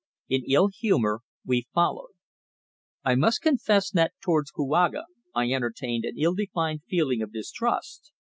[0.29, 2.13] In ill humour we followed.
[3.05, 8.11] I must confess that towards Kouaga I entertained an ill defined feeling of distrust.